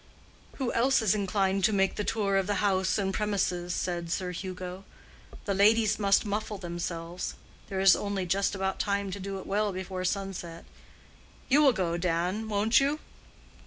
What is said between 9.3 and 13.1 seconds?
it well before sunset. You will go, Dan, won't you?"